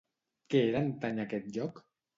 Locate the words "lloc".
1.59-1.89